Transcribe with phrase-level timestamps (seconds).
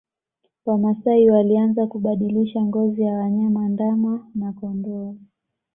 [0.65, 5.15] Wamasai walianza kubadilisha ngozi ya wanyama ndama na kondoo